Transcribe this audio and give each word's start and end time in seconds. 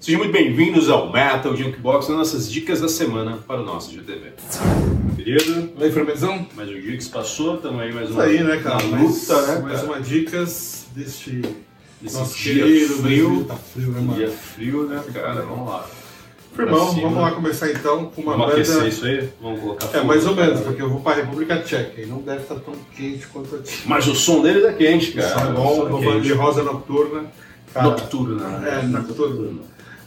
Sejam 0.00 0.20
muito 0.20 0.32
bem-vindos 0.32 0.88
ao 0.88 1.12
Metal 1.12 1.54
Junkbox, 1.54 2.08
nossas 2.08 2.50
dicas 2.50 2.80
da 2.80 2.88
semana 2.88 3.38
para 3.46 3.60
o 3.60 3.64
nosso 3.64 3.92
GTV. 3.92 4.32
E 5.18 5.32
aí, 5.82 5.92
firmezão? 5.92 6.46
mais 6.56 6.70
um 6.70 6.80
dia 6.80 6.96
que 6.96 7.04
se 7.04 7.10
passou, 7.10 7.56
estamos 7.56 7.80
aí 7.82 7.92
mais 7.92 8.08
Isso 8.08 8.14
uma 8.18 8.24
aí, 8.24 8.42
né, 8.42 8.56
cara? 8.58 8.82
mais, 8.84 9.02
luta, 9.28 9.42
né, 9.46 9.58
mais 9.60 9.74
cara? 9.80 9.86
uma 9.92 10.00
dicas 10.00 10.86
deste 10.96 11.42
Esse 12.02 12.16
nosso 12.16 12.38
dia 12.38 12.64
querido 12.64 12.94
frio. 12.94 13.44
Tá 13.44 13.56
frio, 13.56 13.88
né, 13.90 14.00
mano? 14.00 14.14
dia 14.14 14.30
frio, 14.30 14.82
né, 14.88 15.02
cara? 15.12 15.42
Vamos 15.42 15.68
lá. 15.68 15.86
Firmão, 16.56 16.88
cima. 16.90 17.02
vamos 17.02 17.18
lá 17.22 17.30
começar 17.32 17.70
então 17.70 18.06
com 18.06 18.22
uma 18.22 18.32
Vamos 18.36 18.52
aquecer 18.54 18.76
banda... 18.76 18.88
isso 18.88 19.04
aí? 19.04 19.28
Vamos 19.40 19.60
colocar 19.60 19.96
É, 19.96 20.02
mais 20.02 20.26
ou 20.26 20.34
menos, 20.34 20.54
cara. 20.54 20.64
porque 20.64 20.82
eu 20.82 20.88
vou 20.90 21.00
pra 21.00 21.14
República 21.14 21.58
Tcheca 21.62 22.00
e 22.00 22.06
não 22.06 22.22
deve 22.22 22.40
estar 22.42 22.56
tão 22.56 22.74
quente 22.96 23.26
quanto 23.28 23.54
aqui. 23.54 23.70
Mas 23.84 24.06
o 24.08 24.14
som 24.16 24.40
deles 24.42 24.64
é 24.64 24.72
quente, 24.72 25.12
cara. 25.12 25.28
Tá 25.28 25.48
O 25.50 25.52
bom, 25.52 25.76
som 25.76 25.86
é 25.86 25.90
tô 25.90 26.02
falando 26.02 26.22
de. 26.22 26.32
Rosa 26.32 26.62
Nocturna. 26.62 27.24
Cara, 27.72 27.86
Nocturna. 27.90 28.48
né? 28.58 28.80
É, 28.82 28.86
Nocturna. 28.86 29.60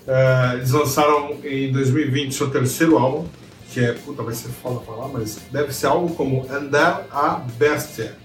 É, 0.08 0.56
eles 0.56 0.72
lançaram 0.72 1.38
em 1.44 1.72
2020 1.72 2.34
seu 2.34 2.50
terceiro 2.50 2.98
álbum, 2.98 3.28
que 3.72 3.80
é, 3.80 3.94
puta, 3.94 4.22
vai 4.22 4.34
ser 4.34 4.50
foda 4.50 4.80
falar, 4.82 5.08
mas 5.08 5.40
deve 5.52 5.74
ser 5.74 5.88
algo 5.88 6.14
como 6.16 6.46
Andar 6.52 7.06
a 7.12 7.42
Bestia. 7.58 8.16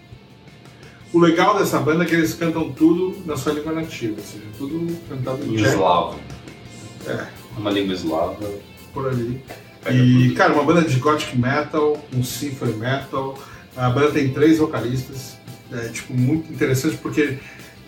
O 1.12 1.18
legal 1.18 1.58
dessa 1.58 1.78
banda 1.78 2.04
é 2.04 2.06
que 2.06 2.14
eles 2.14 2.34
cantam 2.34 2.70
tudo 2.70 3.22
na 3.24 3.36
sua 3.36 3.54
língua 3.54 3.72
nativa, 3.72 4.16
ou 4.18 4.24
seja, 4.24 4.44
tudo 4.58 4.94
cantado 5.08 5.42
em 5.44 5.54
eslavo. 5.54 6.18
É, 7.06 7.26
Uma 7.56 7.70
língua 7.70 7.94
eslava. 7.94 8.36
por 8.92 9.08
ali. 9.08 9.42
Pega 9.82 9.96
E, 9.96 10.34
cara, 10.34 10.52
uma 10.52 10.64
banda 10.64 10.82
de 10.82 10.98
gothic 10.98 11.38
metal, 11.38 11.96
um 12.14 12.22
symphony 12.22 12.74
metal. 12.74 13.38
A 13.74 13.88
banda 13.88 14.10
tem 14.10 14.32
três 14.32 14.58
vocalistas. 14.58 15.38
É, 15.72 15.88
tipo, 15.88 16.12
muito 16.12 16.52
interessante 16.52 16.96
porque 16.98 17.38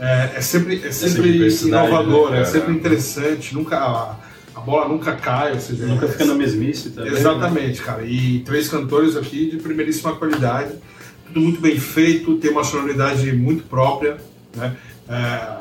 é, 0.01 0.33
é 0.37 0.41
sempre, 0.41 0.77
é 0.85 0.91
sempre 0.91 1.33
diversidade, 1.33 1.89
inovador, 1.89 2.31
né, 2.31 2.41
é 2.41 2.45
sempre 2.45 2.73
interessante. 2.73 3.55
Nunca, 3.55 3.77
a, 3.79 4.17
a 4.57 4.61
bola 4.61 4.89
nunca 4.89 5.13
cai, 5.15 5.53
ou 5.53 5.61
seja... 5.61 5.87
Nunca 5.87 6.07
é- 6.07 6.09
fica 6.09 6.25
na 6.25 6.35
mesmice 6.35 6.91
também. 6.91 7.13
né? 7.13 7.19
Exatamente, 7.19 7.83
cara. 7.83 8.03
E 8.05 8.41
três 8.41 8.69
cantores 8.69 9.17
aqui 9.17 9.51
de 9.51 9.59
primeiríssima 9.59 10.17
qualidade. 10.17 10.73
Tudo 11.27 11.41
muito 11.41 11.61
bem 11.61 11.79
feito, 11.79 12.37
tem 12.39 12.51
uma 12.51 12.65
sonoridade 12.65 13.31
muito 13.33 13.63
própria. 13.69 14.17
Né? 14.57 14.75
É, 15.09 15.57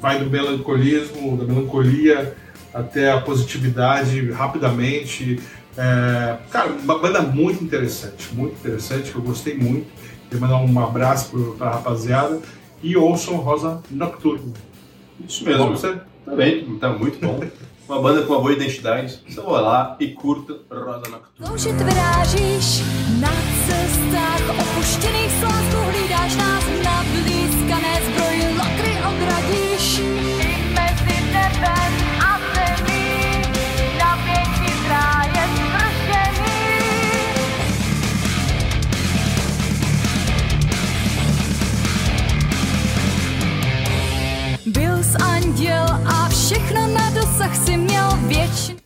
vai 0.00 0.18
do 0.22 0.28
melancolismo, 0.30 1.36
da 1.36 1.44
melancolia 1.44 2.34
até 2.74 3.10
a 3.12 3.20
positividade 3.20 4.30
rapidamente. 4.30 5.40
É, 5.76 6.36
cara, 6.50 6.70
uma 6.82 6.98
banda 6.98 7.22
muito 7.22 7.62
interessante, 7.62 8.28
muito 8.34 8.54
interessante, 8.54 9.10
que 9.12 9.16
eu 9.16 9.22
gostei 9.22 9.54
muito. 9.56 9.86
Queria 10.28 10.46
mandar 10.46 10.58
um 10.58 10.84
abraço 10.84 11.30
pro- 11.30 11.54
pra 11.56 11.70
rapaziada. 11.70 12.40
E 12.82 12.96
ouçam 12.96 13.36
Rosa 13.36 13.82
Nocturna. 13.90 14.52
Isso 15.26 15.44
Bom 15.44 15.50
mesmo. 15.50 15.66
pra 15.66 15.76
você? 15.76 16.00
Tá 16.24 16.34
bem, 16.34 16.78
tá 16.78 16.90
muito 16.90 17.18
bom. 17.18 17.40
Uma 17.88 18.02
banda 18.02 18.20
com 18.22 18.34
uma 18.34 18.40
boa 18.42 18.52
identidade. 18.52 19.18
Então 19.26 19.44
vai 19.46 19.62
lá 19.62 19.96
e 19.98 20.08
curta 20.08 20.58
Rosa 20.70 21.08
Nocturna. 21.08 21.48
Loužit 21.48 21.72
vyrážíš 21.72 22.82
na 23.18 23.32
cestách 23.66 24.44
opuštěných 24.60 25.32
slávku 25.40 25.76
hlídáš 25.90 26.36
nás 26.36 26.64
na 26.84 27.02
blízkané 27.12 27.57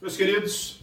Meus 0.00 0.16
queridos, 0.16 0.80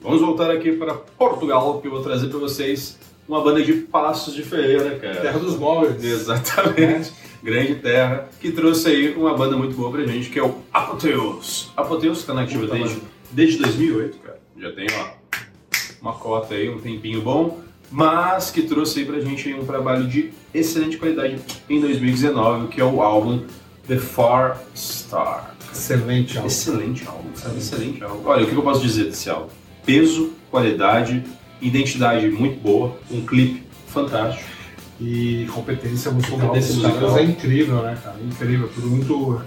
vamos 0.00 0.20
voltar 0.20 0.50
aqui 0.50 0.72
para 0.72 0.94
Portugal, 0.94 1.80
que 1.80 1.88
eu 1.88 1.90
vou 1.90 2.02
trazer 2.02 2.28
para 2.28 2.38
vocês 2.38 2.98
uma 3.28 3.42
banda 3.42 3.62
de 3.62 3.72
Passos 3.72 4.34
de 4.34 4.42
Ferreira, 4.42 4.98
cara. 4.98 5.20
Terra 5.20 5.38
dos 5.38 5.58
Móveis. 5.58 6.02
Exatamente. 6.02 7.12
Grande 7.42 7.74
Terra, 7.76 8.28
que 8.40 8.52
trouxe 8.52 8.88
aí 8.88 9.14
uma 9.14 9.36
banda 9.36 9.56
muito 9.56 9.74
boa 9.74 9.90
pra 9.90 10.06
gente, 10.06 10.30
que 10.30 10.38
é 10.38 10.42
o 10.42 10.58
Apoteus. 10.72 11.72
Apoteus 11.76 12.20
que 12.20 12.26
tá 12.26 12.34
na 12.34 12.42
ativa 12.42 12.66
desde, 12.66 13.02
desde 13.32 13.58
2008, 13.58 14.18
cara. 14.18 14.40
Já 14.56 14.72
tem, 14.72 14.86
ó, 14.92 15.38
uma 16.00 16.12
cota 16.12 16.54
aí, 16.54 16.70
um 16.70 16.78
tempinho 16.78 17.20
bom, 17.20 17.60
mas 17.90 18.50
que 18.50 18.62
trouxe 18.62 19.00
aí 19.00 19.04
pra 19.04 19.18
gente 19.20 19.48
aí 19.48 19.54
um 19.54 19.66
trabalho 19.66 20.06
de 20.06 20.32
excelente 20.54 20.96
qualidade 20.96 21.38
em 21.68 21.80
2019, 21.80 22.68
que 22.68 22.80
é 22.80 22.84
o 22.84 23.02
álbum 23.02 23.44
The 23.88 23.98
Far 23.98 24.62
Star. 24.74 25.56
Excelente 25.72 26.36
álbum. 26.36 26.46
Excelente 26.48 27.06
álbum. 27.06 27.28
Excelente 27.56 28.04
álbum. 28.04 28.20
Olha, 28.28 28.44
o 28.44 28.46
que 28.48 28.54
eu 28.54 28.62
posso 28.62 28.80
dizer 28.82 29.04
desse 29.04 29.28
álbum? 29.30 29.48
Peso, 29.84 30.32
qualidade, 30.50 31.22
identidade 31.60 32.28
muito 32.28 32.60
boa, 32.60 32.96
um 33.10 33.20
clipe 33.22 33.62
fantástico. 33.88 34.48
E 35.00 35.46
competência 35.52 36.10
musical 36.12 36.38
Competência 36.38 36.74
dos 36.74 36.82
caras 36.82 37.00
musical. 37.00 37.18
é 37.18 37.22
incrível, 37.24 37.82
né, 37.82 37.98
cara? 38.02 38.16
Incrível, 38.24 38.68
tudo 38.72 38.88
muito 38.88 39.40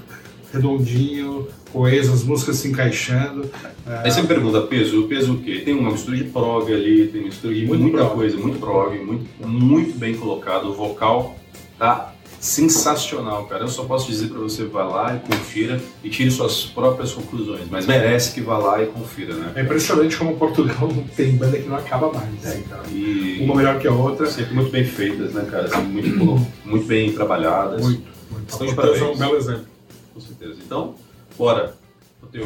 redondinho, 0.51 1.47
coeso, 1.71 2.11
as 2.13 2.23
músicas 2.23 2.57
se 2.57 2.67
encaixando. 2.67 3.49
Aí 3.85 4.11
você 4.11 4.21
me 4.21 4.27
pergunta, 4.27 4.61
peso, 4.61 5.01
o 5.01 5.07
peso 5.07 5.33
o 5.33 5.37
quê? 5.41 5.61
Tem 5.63 5.73
uma 5.73 5.91
mistura 5.91 6.17
de 6.17 6.25
prog 6.25 6.73
ali, 6.73 7.07
tem 7.07 7.23
mistura 7.23 7.53
de 7.53 7.65
Muito 7.65 7.81
muita 7.81 7.97
prog. 7.99 8.13
coisa, 8.15 8.37
muito 8.37 8.59
prog, 8.59 8.97
muito, 8.99 9.25
muito 9.47 9.97
bem 9.97 10.15
colocado. 10.15 10.69
O 10.69 10.73
vocal 10.73 11.37
tá 11.77 12.13
sensacional, 12.39 13.45
cara. 13.45 13.63
Eu 13.63 13.67
só 13.67 13.83
posso 13.85 14.07
dizer 14.07 14.27
pra 14.29 14.39
você, 14.39 14.65
vá 14.65 14.83
lá 14.83 15.15
e 15.15 15.19
confira 15.19 15.81
e 16.03 16.09
tire 16.09 16.29
suas 16.31 16.63
próprias 16.65 17.11
conclusões. 17.13 17.67
Mas 17.69 17.85
merece 17.85 18.33
que 18.33 18.41
vá 18.41 18.57
lá 18.57 18.81
e 18.81 18.87
confira, 18.87 19.33
né? 19.33 19.53
É 19.55 19.61
impressionante 19.61 20.17
como 20.17 20.37
Portugal 20.37 20.89
tem 21.15 21.35
banda 21.35 21.57
que 21.57 21.67
não 21.67 21.75
acaba 21.75 22.11
mais, 22.11 22.31
né, 22.41 22.63
cara? 22.69 22.83
E 22.89 23.39
Uma 23.41 23.55
melhor 23.55 23.79
que 23.79 23.87
a 23.87 23.91
outra. 23.91 24.27
sempre 24.27 24.53
muito 24.53 24.71
bem 24.71 24.85
feitas, 24.85 25.33
né, 25.33 25.45
cara? 25.49 25.65
Assim, 25.65 25.83
muito, 25.83 26.47
muito 26.65 26.85
bem 26.85 27.11
trabalhadas. 27.13 27.81
Muito, 27.81 28.03
muito. 28.31 28.51
Estão 28.51 28.67
de 28.67 28.99
é 28.99 29.03
um 29.03 29.17
belo 29.17 29.37
exemplo. 29.37 29.65
Com 30.13 30.19
certeza. 30.19 30.55
Então, 30.65 30.95
bora. 31.37 31.75
O 32.21 32.27
teu. 32.27 32.45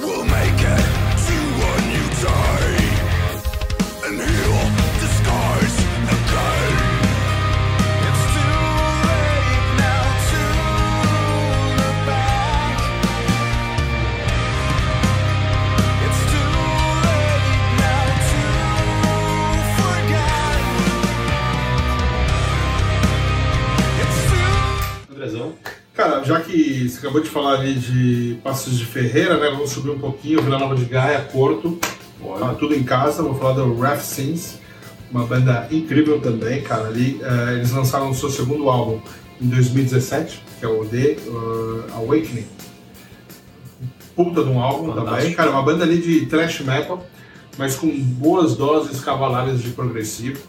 We'll 0.00 0.24
make 0.24 0.64
it 0.64 0.82
to 1.26 1.36
a 1.64 1.80
new 1.88 2.08
day 2.22 2.53
Cara, 25.94 26.24
já 26.24 26.40
que 26.40 26.88
você 26.88 26.98
acabou 26.98 27.20
de 27.20 27.28
falar 27.28 27.60
ali 27.60 27.74
de 27.74 28.36
Passos 28.42 28.76
de 28.76 28.84
Ferreira, 28.84 29.38
né? 29.38 29.48
Vamos 29.50 29.70
subir 29.70 29.90
um 29.90 29.98
pouquinho, 29.98 30.42
Vila 30.42 30.58
Nova 30.58 30.74
de 30.74 30.84
Gaia, 30.84 31.20
Porto. 31.20 31.78
Tá 32.38 32.54
tudo 32.54 32.74
em 32.74 32.82
casa, 32.82 33.22
vou 33.22 33.34
falar 33.34 33.52
do 33.54 33.78
Raf 33.78 34.02
Sins, 34.02 34.58
uma 35.10 35.24
banda 35.26 35.68
incrível 35.70 36.20
também, 36.20 36.62
cara. 36.62 36.88
Ali, 36.88 37.20
eh, 37.22 37.54
eles 37.54 37.70
lançaram 37.70 38.10
o 38.10 38.14
seu 38.14 38.30
segundo 38.30 38.68
álbum 38.68 39.00
em 39.40 39.46
2017, 39.46 40.42
que 40.58 40.64
é 40.64 40.68
o 40.68 40.84
The 40.84 41.10
eh, 41.12 41.92
Awakening. 41.94 42.46
Puta 44.16 44.42
de 44.42 44.48
um 44.50 44.60
álbum 44.60 44.88
Fantástico. 44.92 45.16
também, 45.16 45.34
cara. 45.34 45.50
Uma 45.50 45.62
banda 45.62 45.84
ali 45.84 45.98
de 45.98 46.26
thrash 46.26 46.60
metal, 46.60 47.06
mas 47.58 47.76
com 47.76 47.88
boas 47.88 48.56
doses 48.56 49.00
cavalares 49.00 49.62
de 49.62 49.70
progressivo. 49.70 50.40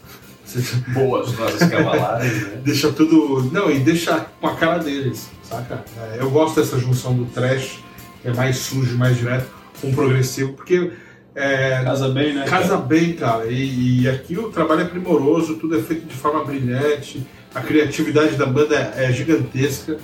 Boas 0.93 1.31
vozes 1.31 1.67
cavalares, 1.69 2.31
né? 2.31 2.61
deixa 2.63 2.91
tudo. 2.91 3.49
Não, 3.51 3.71
e 3.71 3.79
deixa 3.79 4.25
com 4.39 4.47
a 4.47 4.55
cara 4.55 4.79
deles, 4.79 5.29
saca? 5.43 5.83
É, 5.97 6.17
eu 6.21 6.29
gosto 6.29 6.59
dessa 6.59 6.79
junção 6.79 7.13
do 7.13 7.25
trash, 7.25 7.79
que 8.21 8.27
é 8.27 8.33
mais 8.33 8.57
sujo, 8.57 8.97
mais 8.97 9.17
direto, 9.17 9.49
com 9.81 9.89
o 9.89 9.93
progressivo, 9.93 10.53
porque 10.53 10.91
é, 11.35 11.81
Casa 11.83 12.07
bem, 12.09 12.33
né? 12.33 12.45
casa 12.45 12.69
cara? 12.69 12.81
bem, 12.81 13.13
cara. 13.13 13.45
E, 13.47 14.03
e 14.03 14.09
aqui 14.09 14.37
o 14.37 14.49
trabalho 14.49 14.81
é 14.81 14.85
primoroso, 14.85 15.55
tudo 15.55 15.77
é 15.77 15.81
feito 15.81 16.07
de 16.07 16.15
forma 16.15 16.43
brilhante, 16.45 17.25
a 17.53 17.61
criatividade 17.61 18.35
da 18.35 18.45
banda 18.45 18.75
é, 18.75 19.05
é 19.05 19.11
gigantesca, 19.11 19.97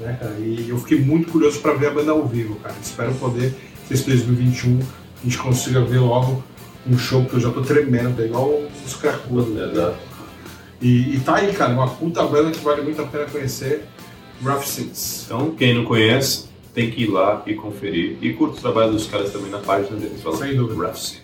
né, 0.00 0.16
cara? 0.18 0.36
E 0.38 0.66
eu 0.68 0.78
fiquei 0.78 1.00
muito 1.00 1.30
curioso 1.30 1.60
para 1.60 1.74
ver 1.74 1.88
a 1.88 1.90
banda 1.90 2.12
ao 2.12 2.26
vivo, 2.26 2.56
cara. 2.56 2.74
Espero 2.80 3.12
poder, 3.14 3.54
que 3.86 3.94
esse 3.94 4.04
2021 4.04 4.78
a 4.80 5.24
gente 5.24 5.38
consiga 5.38 5.80
ver 5.82 5.98
logo 5.98 6.42
um 6.88 6.98
show, 6.98 7.22
porque 7.22 7.36
eu 7.36 7.40
já 7.40 7.50
tô 7.50 7.62
tremendo, 7.62 8.16
tá 8.16 8.22
igual 8.24 8.62
os 8.86 8.94
cracudos. 8.94 9.48
né? 9.48 9.70
Exato. 9.70 9.96
E, 10.80 11.16
e 11.16 11.20
tá 11.20 11.36
aí, 11.36 11.52
cara, 11.52 11.72
uma 11.72 11.88
puta 11.88 12.22
banda 12.24 12.50
que 12.50 12.60
vale 12.64 12.82
muito 12.82 13.02
a 13.02 13.06
pena 13.06 13.24
conhecer, 13.26 13.84
Rough 14.42 14.62
Sins. 14.62 15.24
Então, 15.26 15.50
quem 15.50 15.74
não 15.74 15.84
conhece, 15.84 16.46
tem 16.72 16.90
que 16.90 17.02
ir 17.02 17.10
lá 17.10 17.42
e 17.46 17.54
conferir. 17.54 18.16
E 18.22 18.32
curta 18.32 18.58
o 18.58 18.60
trabalho 18.60 18.92
dos 18.92 19.06
caras 19.06 19.32
também 19.32 19.50
na 19.50 19.58
página 19.58 19.96
deles. 19.96 20.22
Fala, 20.22 20.36
Sem 20.36 20.56
dúvida. 20.56 20.86
Rough 20.86 20.94
Sins. 20.96 21.18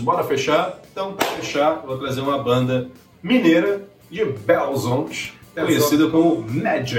Bora 0.00 0.24
fechar? 0.24 0.80
Então, 0.90 1.12
para 1.14 1.26
fechar, 1.26 1.82
vou 1.86 1.98
trazer 1.98 2.20
uma 2.20 2.38
banda 2.42 2.88
mineira 3.22 3.82
de 4.10 4.24
Belzonte, 4.24 5.34
conhecida 5.54 6.08
como 6.08 6.44
Mad 6.48 6.92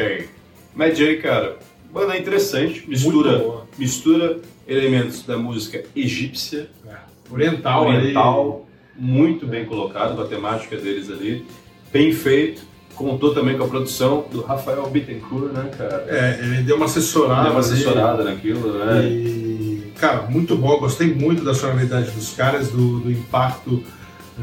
Mad 0.73 0.99
cara, 1.21 1.57
banda 1.91 2.17
interessante, 2.17 2.83
mistura, 2.87 3.65
mistura 3.77 4.39
elementos 4.67 5.23
da 5.23 5.37
música 5.37 5.83
egípcia, 5.95 6.69
É. 6.87 7.11
Oriental, 7.33 7.87
ali. 7.87 7.97
oriental, 7.97 8.65
muito 8.95 9.45
bem 9.47 9.65
colocado 9.65 10.15
com 10.15 10.21
a 10.21 10.25
temática 10.25 10.75
deles 10.77 11.09
ali, 11.09 11.45
bem 11.91 12.11
feito. 12.13 12.69
Contou 12.95 13.33
também 13.33 13.57
com 13.57 13.63
a 13.63 13.67
produção 13.67 14.25
do 14.29 14.41
Rafael 14.41 14.85
Bittencourt, 14.89 15.51
né, 15.53 15.71
cara? 15.77 16.05
É, 16.07 16.39
ele 16.43 16.63
deu 16.63 16.75
uma 16.75 16.85
assessorada. 16.85 17.43
Deu 17.43 17.51
uma 17.53 17.61
ali. 17.61 17.71
assessorada 17.73 18.23
naquilo, 18.23 18.73
né? 18.73 19.05
E, 19.07 19.50
cara, 20.01 20.23
muito 20.23 20.55
bom. 20.57 20.77
Gostei 20.79 21.13
muito 21.13 21.43
da 21.43 21.53
sonoridade 21.53 22.11
dos 22.11 22.31
caras, 22.33 22.69
do, 22.69 22.99
do 22.99 23.11
impacto 23.11 23.83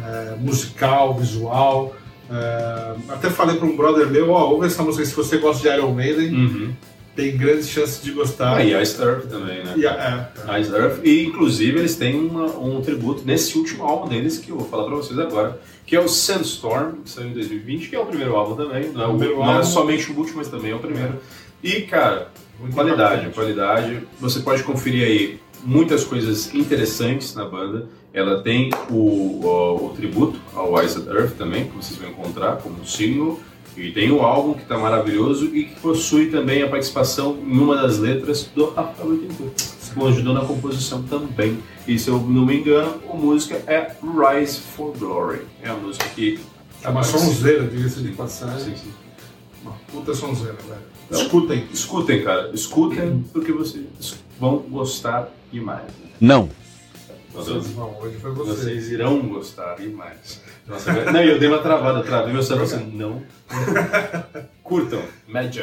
é, 0.02 0.37
musical, 0.40 1.14
visual. 1.19 1.94
É, 2.31 2.94
até 3.08 3.28
falei 3.31 3.56
para 3.56 3.66
um 3.66 3.76
brother 3.76 4.06
meu: 4.08 4.31
ó, 4.31 4.50
ouve 4.50 4.66
essa 4.66 4.82
música 4.82 5.05
se 5.05 5.14
você 5.14 5.38
gosta 5.38 5.62
de 5.69 5.75
Iron 5.76 5.93
Maiden, 5.93 6.34
Uhum. 6.34 6.72
tem 7.16 7.37
grandes 7.37 7.69
chances 7.69 8.02
de 8.02 8.12
gostar. 8.12 8.56
Ah, 8.58 8.62
e 8.64 8.81
Ice 8.82 9.00
Earth 9.02 9.26
também, 9.28 9.64
né? 9.64 9.75
A- 9.88 10.52
é, 10.56 10.60
Ice 10.60 10.70
Earth. 10.72 11.00
E 11.05 11.25
inclusive 11.25 11.78
eles 11.78 11.96
têm 11.96 12.14
uma- 12.20 12.56
um 12.58 12.81
tributo 12.81 13.22
nesse 13.25 13.58
último 13.58 13.82
álbum 13.84 14.08
deles 14.08 14.38
que 14.38 14.50
eu 14.50 14.56
vou 14.58 14.69
falar 14.69 14.84
pra 14.84 14.94
vocês 14.96 15.19
agora, 15.19 15.58
que 15.87 15.96
é 15.96 16.00
o 16.00 16.06
Sandstorm, 16.08 16.96
que 17.05 17.10
saiu 17.10 17.28
em 17.28 17.32
2020, 17.32 17.88
que 17.88 17.96
é 17.96 17.99
o 17.99 18.06
primeiro 18.06 18.37
álbum 18.37 18.55
também. 18.55 18.90
Não 18.93 19.02
é, 19.02 19.06
o- 19.06 19.10
Primeiro 19.10 19.37
não 19.37 19.44
é 19.50 19.52
álbum. 19.55 19.64
somente 19.64 20.12
o 20.12 20.16
último, 20.16 20.37
mas 20.38 20.49
também 20.49 20.70
é 20.70 20.75
o 20.75 20.78
primeiro. 20.78 21.14
E, 21.62 21.82
cara, 21.82 22.28
Muito 22.60 22.75
qualidade, 22.75 23.28
qualidade. 23.31 24.00
Você 24.20 24.40
pode 24.40 24.64
conferir 24.64 25.05
aí 25.06 25.40
muitas 25.64 26.05
coisas 26.05 26.55
interessantes 26.55 27.34
na 27.34 27.44
banda. 27.44 27.88
Ela 28.12 28.43
tem 28.43 28.70
o, 28.90 28.94
o, 28.94 29.87
o 29.87 29.88
tributo 29.90 30.40
ao 30.55 30.82
Ice 30.82 30.99
Earth 31.08 31.37
também, 31.37 31.66
que 31.66 31.76
vocês 31.76 31.99
vão 31.99 32.10
encontrar 32.10 32.56
como 32.56 32.84
single. 32.87 33.38
E 33.76 33.93
tem 33.93 34.10
o 34.10 34.22
álbum 34.22 34.55
que 34.55 34.62
está 34.62 34.76
maravilhoso 34.76 35.55
e 35.55 35.64
que 35.64 35.81
possui 35.81 36.31
também 36.31 36.62
a 36.62 36.69
participação 36.69 37.38
em 37.46 37.58
uma 37.58 37.76
das 37.76 37.99
letras 37.99 38.50
do 38.52 38.70
Rafael 38.70 39.10
Bittencourt, 39.10 39.55
que 39.55 40.06
ajudou 40.08 40.34
na 40.34 40.44
composição 40.44 41.02
também. 41.05 41.58
E 41.87 41.96
se 41.96 42.08
eu 42.08 42.19
não 42.19 42.44
me 42.44 42.58
engano, 42.58 43.00
a 43.08 43.14
música 43.14 43.62
é 43.69 43.93
Rise 44.02 44.58
for 44.58 44.96
Glory. 44.99 45.43
É 45.62 45.69
a 45.69 45.75
música 45.75 46.05
que. 46.08 46.40
é 46.82 46.88
uma 46.88 47.05
sonzeira, 47.05 47.69
diga-se 47.69 48.02
de 48.02 48.10
passagem. 48.12 48.75
Sim, 48.75 48.82
sim. 48.82 48.93
Uma 49.62 49.72
puta 49.93 50.12
sonzeira, 50.12 50.56
velho. 50.66 50.81
Não. 51.08 51.22
Escutem. 51.22 51.64
Escutem, 51.72 52.25
cara. 52.25 52.50
Escutem 52.52 53.25
porque 53.32 53.52
vocês 53.52 53.84
vão 54.38 54.58
gostar 54.58 55.29
demais. 55.52 55.82
né? 55.82 56.11
Não. 56.20 56.49
Vocês 57.32 57.69
vão, 57.69 57.96
hoje 58.00 58.17
foi 58.19 58.32
você. 58.32 58.50
Vocês 58.50 58.90
irão 58.90 59.20
gostar 59.29 59.76
demais. 59.76 60.43
Nossa, 60.67 60.93
não, 61.12 61.23
eu 61.23 61.38
dei 61.38 61.49
uma 61.49 61.58
travada, 61.58 62.02
travei 62.02 62.32
meu 62.32 62.43
cérebro 62.43 62.64
assim, 62.64 62.90
não. 62.94 63.23
Curtam, 64.62 65.02
Mad 65.26 65.56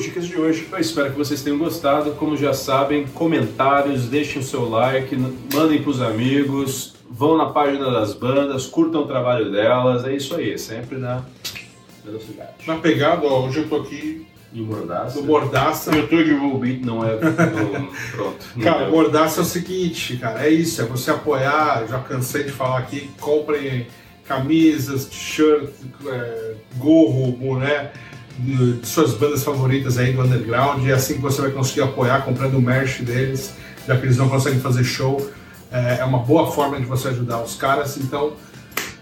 o 0.00 0.02
Dicas 0.02 0.26
de 0.26 0.36
hoje. 0.38 0.66
Eu 0.72 0.78
espero 0.78 1.10
que 1.10 1.18
vocês 1.18 1.42
tenham 1.42 1.58
gostado. 1.58 2.12
Como 2.12 2.36
já 2.36 2.54
sabem, 2.54 3.06
comentários, 3.06 4.06
deixem 4.06 4.40
o 4.40 4.44
seu 4.44 4.68
like, 4.68 5.14
mandem 5.54 5.82
pros 5.82 6.00
amigos, 6.00 6.94
vão 7.10 7.36
na 7.36 7.46
página 7.46 7.90
das 7.90 8.14
bandas, 8.14 8.66
curtam 8.66 9.02
o 9.02 9.06
trabalho 9.06 9.50
delas. 9.52 10.04
É 10.04 10.14
isso 10.14 10.34
aí, 10.34 10.58
sempre 10.58 10.96
na 10.98 11.22
velocidade. 12.04 12.50
Na 12.66 12.76
pegada, 12.76 13.26
ó, 13.26 13.46
hoje 13.46 13.58
eu 13.60 13.68
tô 13.68 13.76
aqui 13.76 14.26
E 14.52 14.60
o 14.60 14.64
Mordaça. 14.64 15.20
no 15.20 15.26
Mordaça. 15.26 15.94
Eu 15.94 16.08
tô 16.08 16.22
de 16.22 16.32
roll 16.32 16.58
beat, 16.58 16.80
não 16.82 17.04
é. 17.04 17.12
não- 17.20 17.88
pronto. 18.12 18.36
não 18.56 18.64
Cara, 18.64 18.84
deu. 18.84 18.90
Mordaça 18.92 19.40
é 19.40 19.42
o 19.42 19.46
seguinte, 19.46 20.16
cara, 20.16 20.46
é 20.46 20.50
isso, 20.50 20.80
é 20.80 20.84
você 20.86 21.10
apoiar, 21.10 21.86
já 21.86 21.98
cansei 21.98 22.44
de 22.44 22.50
falar 22.52 22.78
aqui, 22.78 23.10
comprem 23.20 23.86
camisas, 24.24 25.06
t-shirt, 25.06 25.68
é, 26.06 26.54
gorro, 26.78 27.32
boné 27.32 27.90
de 28.40 28.86
suas 28.86 29.14
bandas 29.14 29.44
favoritas 29.44 29.98
aí 29.98 30.12
do 30.12 30.22
underground, 30.22 30.84
e 30.84 30.90
é 30.90 30.94
assim 30.94 31.14
que 31.14 31.20
você 31.20 31.40
vai 31.40 31.50
conseguir 31.50 31.82
apoiar 31.82 32.24
comprando 32.24 32.54
o 32.54 32.62
merch 32.62 33.02
deles, 33.02 33.52
já 33.86 33.96
que 33.96 34.04
eles 34.04 34.16
não 34.16 34.28
conseguem 34.28 34.60
fazer 34.60 34.84
show. 34.84 35.30
É, 35.70 35.98
é 36.00 36.04
uma 36.04 36.18
boa 36.18 36.50
forma 36.50 36.78
de 36.78 36.84
você 36.84 37.08
ajudar 37.08 37.42
os 37.42 37.54
caras, 37.54 37.96
então 37.96 38.32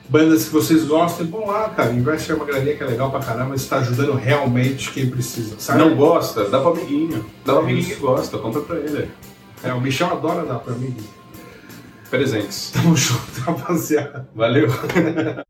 bandas 0.09 0.47
que 0.47 0.51
vocês 0.51 0.85
gostem, 0.85 1.27
vão 1.27 1.47
lá, 1.47 1.69
cara, 1.69 1.93
investe 1.93 2.33
uma 2.33 2.45
graninha 2.45 2.77
que 2.77 2.83
é 2.83 2.87
legal 2.87 3.11
pra 3.11 3.21
caramba, 3.21 3.55
está 3.55 3.79
ajudando 3.79 4.15
realmente 4.15 4.91
quem 4.91 5.09
precisa, 5.09 5.57
sabe? 5.59 5.79
Não 5.79 5.95
gosta? 5.95 6.49
Dá 6.49 6.61
pro 6.61 6.73
amiguinho. 6.73 7.25
Dá 7.45 7.55
pro 7.55 7.63
amiguinho 7.63 7.95
que 7.95 8.01
gosta, 8.01 8.39
compra 8.39 8.63
pra 8.63 8.77
ele. 8.77 9.11
É, 9.63 9.73
o 9.73 9.81
Michel 9.81 10.09
adora 10.09 10.45
dar 10.45 10.59
pra 10.59 10.75
mim. 10.75 10.97
Presentes. 12.11 12.71
Tamo 12.71 12.97
junto, 12.97 13.41
rapaziada. 13.45 14.27
Valeu. 14.35 14.69